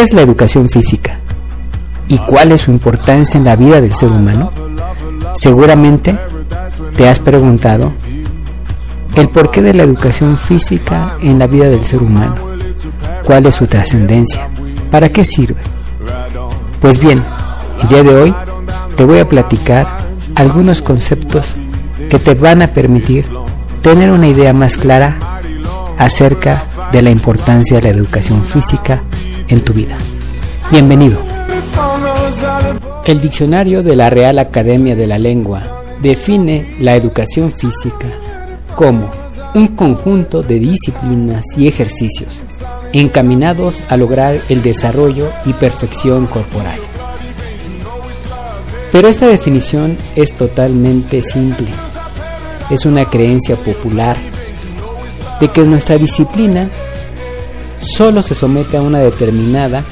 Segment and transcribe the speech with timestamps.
[0.00, 1.12] ¿Qué es la educación física?
[2.08, 4.50] ¿Y cuál es su importancia en la vida del ser humano?
[5.34, 6.16] Seguramente
[6.96, 7.92] te has preguntado
[9.14, 12.36] el porqué de la educación física en la vida del ser humano.
[13.26, 14.48] ¿Cuál es su trascendencia?
[14.90, 15.60] ¿Para qué sirve?
[16.80, 17.22] Pues bien,
[17.82, 18.34] el día de hoy
[18.96, 19.98] te voy a platicar
[20.34, 21.56] algunos conceptos
[22.08, 23.26] que te van a permitir
[23.82, 25.18] tener una idea más clara
[25.98, 29.02] acerca de la importancia de la educación física
[29.50, 29.96] en tu vida.
[30.70, 31.18] Bienvenido.
[33.04, 35.62] El diccionario de la Real Academia de la Lengua
[36.00, 38.06] define la educación física
[38.76, 39.10] como
[39.54, 42.40] un conjunto de disciplinas y ejercicios
[42.92, 46.78] encaminados a lograr el desarrollo y perfección corporal.
[48.90, 51.68] Pero esta definición es totalmente simple.
[52.70, 54.16] Es una creencia popular
[55.40, 56.68] de que nuestra disciplina
[57.80, 59.84] solo se somete a una determinada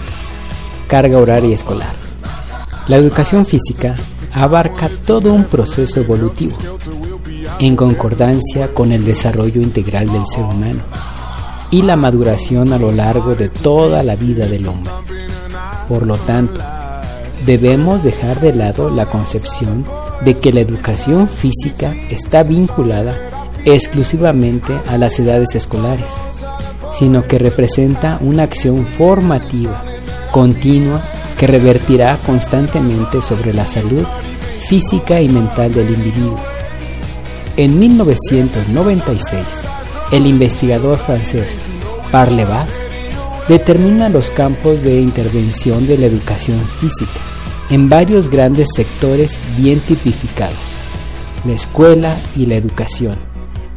[0.86, 1.92] carga horaria escolar.
[2.86, 3.95] La educación física
[4.33, 6.56] abarca todo un proceso evolutivo,
[7.58, 10.83] en concordancia con el desarrollo integral del ser humano
[11.70, 14.91] y la maduración a lo largo de toda la vida del hombre.
[15.89, 16.61] Por lo tanto,
[17.45, 19.84] debemos dejar de lado la concepción
[20.25, 26.11] de que la educación física está vinculada exclusivamente a las edades escolares,
[26.99, 29.83] sino que representa una acción formativa,
[30.33, 31.01] continua,
[31.39, 34.05] que revertirá constantemente sobre la salud
[34.67, 36.39] física y mental del individuo.
[37.57, 39.43] En 1996,
[40.11, 41.59] el investigador francés
[42.11, 42.81] Parlevas
[43.49, 47.21] determina los campos de intervención de la educación física
[47.71, 50.57] en varios grandes sectores bien tipificados,
[51.45, 53.17] la escuela y la educación,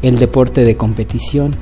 [0.01, 1.55] el deporte de competición,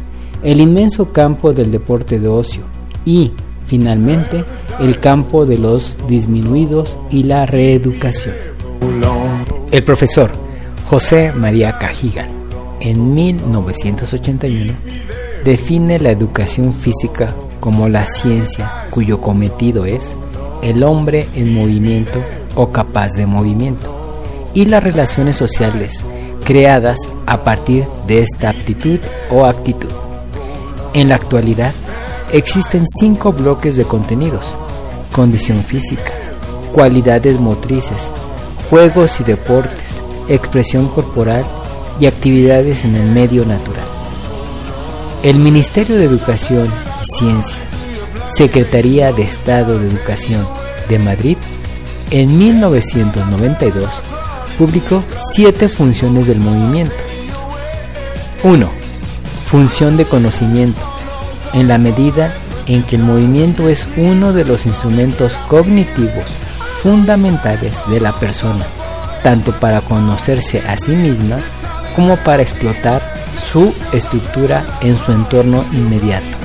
[0.43, 2.63] el inmenso campo del deporte de ocio
[3.05, 3.31] y,
[3.65, 4.43] finalmente,
[4.79, 8.35] el campo de los disminuidos y la reeducación.
[9.71, 10.31] El profesor
[10.87, 12.27] José María Cajigal,
[12.79, 14.73] en 1981,
[15.43, 20.13] define la educación física como la ciencia cuyo cometido es
[20.61, 22.19] el hombre en movimiento
[22.55, 23.95] o capaz de movimiento
[24.53, 26.03] y las relaciones sociales
[26.43, 28.99] creadas a partir de esta aptitud
[29.29, 29.91] o actitud.
[30.93, 31.73] En la actualidad
[32.31, 34.45] existen cinco bloques de contenidos,
[35.11, 36.13] condición física,
[36.73, 38.09] cualidades motrices,
[38.69, 41.45] juegos y deportes, expresión corporal
[41.99, 43.85] y actividades en el medio natural.
[45.23, 47.57] El Ministerio de Educación y Ciencia
[48.29, 50.47] Secretaría de Estado de Educación
[50.87, 51.37] de Madrid,
[52.11, 53.89] en 1992
[54.57, 56.95] publicó siete funciones del movimiento.
[58.43, 58.78] 1.
[59.49, 60.79] Función de conocimiento,
[61.53, 62.31] en la medida
[62.67, 66.25] en que el movimiento es uno de los instrumentos cognitivos
[66.83, 68.63] fundamentales de la persona,
[69.23, 71.39] tanto para conocerse a sí misma
[71.95, 73.01] como para explotar
[73.51, 76.37] su estructura en su entorno inmediato.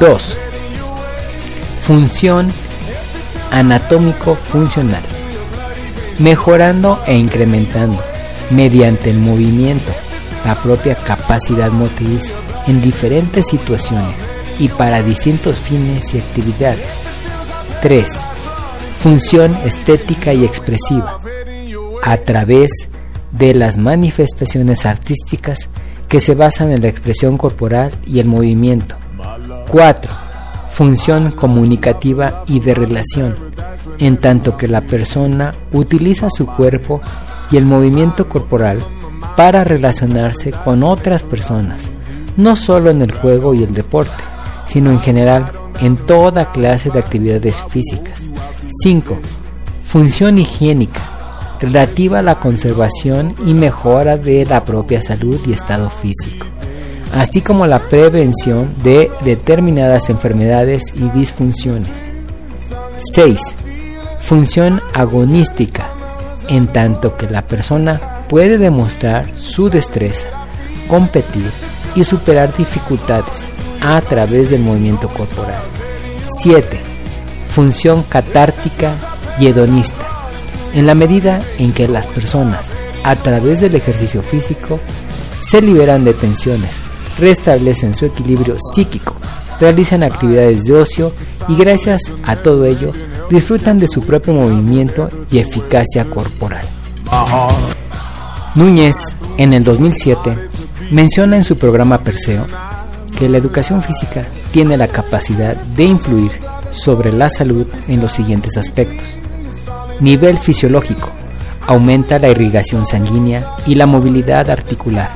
[0.00, 0.38] 2
[1.82, 2.52] función
[3.50, 5.02] anatómico-funcional,
[6.18, 8.02] mejorando e incrementando
[8.50, 9.92] mediante el movimiento
[10.44, 11.17] la propia capacidad
[11.72, 12.34] motriz
[12.66, 14.16] en diferentes situaciones
[14.58, 17.04] y para distintos fines y actividades.
[17.82, 18.20] 3.
[18.98, 21.18] Función estética y expresiva,
[22.02, 22.88] a través
[23.32, 25.68] de las manifestaciones artísticas
[26.08, 28.96] que se basan en la expresión corporal y el movimiento.
[29.68, 30.28] 4
[30.78, 33.34] función comunicativa y de relación,
[33.98, 37.00] en tanto que la persona utiliza su cuerpo
[37.50, 38.78] y el movimiento corporal
[39.38, 41.90] para relacionarse con otras personas,
[42.36, 44.24] no solo en el juego y el deporte,
[44.66, 48.24] sino en general en toda clase de actividades físicas.
[48.82, 49.16] 5.
[49.84, 51.02] Función higiénica,
[51.60, 56.44] relativa a la conservación y mejora de la propia salud y estado físico
[57.14, 62.06] así como la prevención de determinadas enfermedades y disfunciones.
[62.98, 63.56] 6.
[64.20, 65.86] Función agonística,
[66.48, 70.28] en tanto que la persona puede demostrar su destreza,
[70.88, 71.50] competir
[71.94, 73.46] y superar dificultades
[73.80, 75.60] a través del movimiento corporal.
[76.26, 76.80] 7.
[77.50, 78.92] Función catártica
[79.38, 80.06] y hedonista,
[80.74, 82.72] en la medida en que las personas,
[83.04, 84.78] a través del ejercicio físico,
[85.40, 86.82] se liberan de tensiones,
[87.18, 89.16] restablecen su equilibrio psíquico,
[89.60, 91.12] realizan actividades de ocio
[91.48, 92.92] y gracias a todo ello
[93.30, 96.64] disfrutan de su propio movimiento y eficacia corporal.
[98.58, 100.36] Núñez, en el 2007,
[100.90, 102.44] menciona en su programa Perseo
[103.16, 106.32] que la educación física tiene la capacidad de influir
[106.72, 109.06] sobre la salud en los siguientes aspectos.
[110.00, 111.08] Nivel fisiológico.
[111.68, 115.10] Aumenta la irrigación sanguínea y la movilidad articular.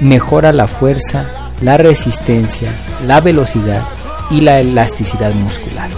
[0.00, 1.24] Mejora la fuerza,
[1.62, 2.68] la resistencia,
[3.06, 3.82] la velocidad
[4.28, 5.90] y la elasticidad muscular.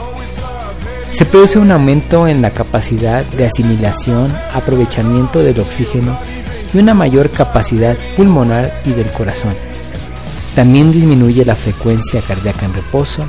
[1.12, 6.18] Se produce un aumento en la capacidad de asimilación, aprovechamiento del oxígeno
[6.72, 9.54] y una mayor capacidad pulmonar y del corazón.
[10.54, 13.24] También disminuye la frecuencia cardíaca en reposo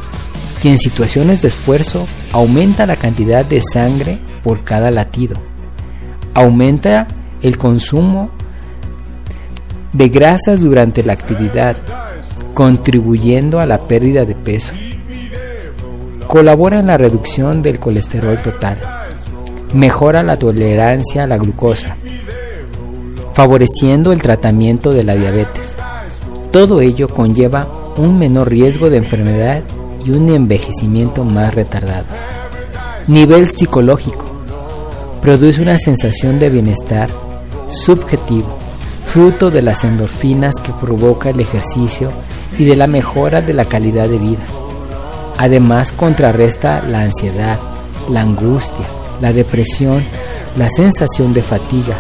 [0.64, 5.36] y en situaciones de esfuerzo aumenta la cantidad de sangre por cada latido.
[6.34, 7.08] Aumenta
[7.42, 8.30] el consumo
[9.94, 11.78] de grasas durante la actividad,
[12.54, 14.74] contribuyendo a la pérdida de peso.
[16.28, 18.78] Colabora en la reducción del colesterol total.
[19.74, 21.96] Mejora la tolerancia a la glucosa,
[23.40, 25.78] favoreciendo el tratamiento de la diabetes.
[26.52, 29.64] Todo ello conlleva un menor riesgo de enfermedad
[30.06, 32.04] y un envejecimiento más retardado.
[33.08, 34.26] Nivel psicológico.
[35.22, 37.10] Produce una sensación de bienestar
[37.70, 38.58] subjetivo,
[39.06, 42.12] fruto de las endorfinas que provoca el ejercicio
[42.58, 44.44] y de la mejora de la calidad de vida.
[45.38, 47.58] Además contrarresta la ansiedad,
[48.10, 48.86] la angustia,
[49.22, 50.04] la depresión,
[50.58, 51.96] la sensación de fatiga,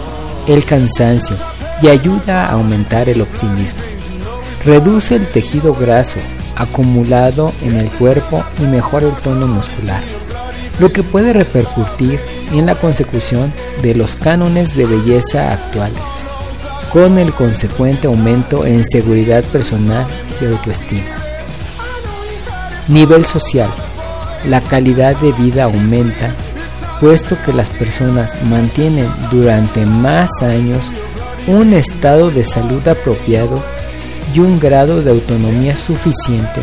[0.49, 1.35] el cansancio
[1.81, 3.81] y ayuda a aumentar el optimismo.
[4.65, 6.19] Reduce el tejido graso
[6.55, 10.03] acumulado en el cuerpo y mejora el tono muscular,
[10.79, 12.19] lo que puede repercutir
[12.51, 16.01] en la consecución de los cánones de belleza actuales,
[16.91, 20.05] con el consecuente aumento en seguridad personal
[20.41, 21.15] y autoestima.
[22.89, 23.69] Nivel social.
[24.47, 26.33] La calidad de vida aumenta
[26.99, 30.81] puesto que las personas mantienen durante más años
[31.47, 33.61] un estado de salud apropiado
[34.33, 36.61] y un grado de autonomía suficiente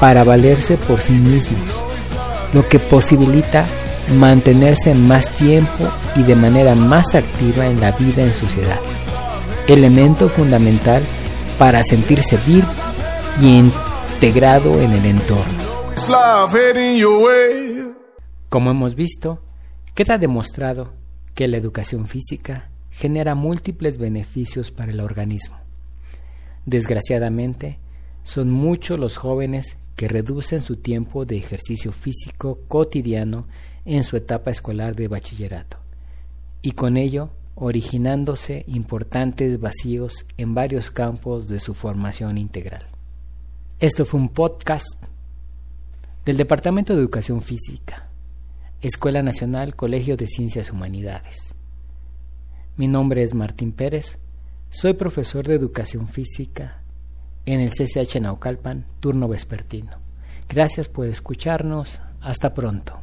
[0.00, 1.60] para valerse por sí mismos,
[2.52, 3.66] lo que posibilita
[4.16, 8.80] mantenerse más tiempo y de manera más activa en la vida en sociedad,
[9.66, 11.02] elemento fundamental
[11.58, 12.68] para sentirse vivo
[13.42, 15.68] y integrado en el entorno.
[18.48, 19.40] Como hemos visto,
[19.98, 20.92] Queda demostrado
[21.34, 25.56] que la educación física genera múltiples beneficios para el organismo.
[26.66, 27.80] Desgraciadamente,
[28.22, 33.48] son muchos los jóvenes que reducen su tiempo de ejercicio físico cotidiano
[33.84, 35.78] en su etapa escolar de bachillerato,
[36.62, 42.86] y con ello originándose importantes vacíos en varios campos de su formación integral.
[43.80, 44.86] Esto fue un podcast
[46.24, 48.07] del Departamento de Educación Física
[48.80, 51.56] Escuela Nacional Colegio de Ciencias Humanidades.
[52.76, 54.20] Mi nombre es Martín Pérez,
[54.70, 56.84] soy profesor de Educación Física
[57.44, 59.90] en el CCH Naucalpan, turno vespertino.
[60.48, 63.00] Gracias por escucharnos, hasta pronto.